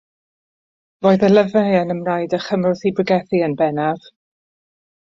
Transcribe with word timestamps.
Roedd 1.07 1.25
ei 1.27 1.35
lyfrau 1.35 1.77
yn 1.83 1.95
ymwneud 1.97 2.35
â 2.39 2.41
chymorth 2.49 2.85
i 2.91 2.95
bregethu 3.01 3.45
yn 3.51 3.57
bennaf. 3.63 4.13